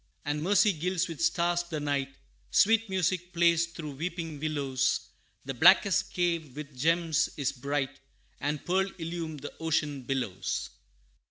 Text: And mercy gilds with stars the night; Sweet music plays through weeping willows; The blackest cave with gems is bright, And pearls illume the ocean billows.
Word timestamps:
And 0.25 0.41
mercy 0.41 0.73
gilds 0.73 1.07
with 1.07 1.21
stars 1.21 1.61
the 1.61 1.79
night; 1.79 2.09
Sweet 2.49 2.89
music 2.89 3.33
plays 3.33 3.67
through 3.67 3.97
weeping 3.97 4.39
willows; 4.39 5.01
The 5.45 5.53
blackest 5.53 6.11
cave 6.11 6.55
with 6.55 6.75
gems 6.75 7.29
is 7.37 7.51
bright, 7.51 7.99
And 8.39 8.65
pearls 8.65 8.93
illume 8.97 9.37
the 9.37 9.53
ocean 9.59 10.01
billows. 10.01 10.71